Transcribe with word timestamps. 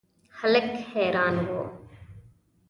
هلک 0.37 0.63
حیران 0.89 1.35
و. 1.49 1.69